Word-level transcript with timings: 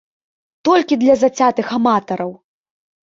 Толькі 0.69 0.97
для 1.03 1.15
зацятых 1.23 1.67
аматараў! 1.81 2.31